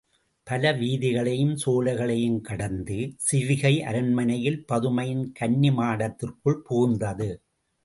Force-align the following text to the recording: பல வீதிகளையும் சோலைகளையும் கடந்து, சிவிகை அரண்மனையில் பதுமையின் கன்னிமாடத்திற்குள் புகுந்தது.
பல 0.43 0.71
வீதிகளையும் 0.73 1.53
சோலைகளையும் 1.65 2.39
கடந்து, 2.41 2.97
சிவிகை 3.31 3.79
அரண்மனையில் 3.81 4.65
பதுமையின் 4.73 5.31
கன்னிமாடத்திற்குள் 5.39 6.59
புகுந்தது. 6.69 7.29